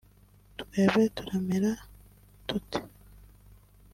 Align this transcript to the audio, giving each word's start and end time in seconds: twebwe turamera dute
twebwe 0.59 1.03
turamera 1.15 1.71
dute 2.47 2.79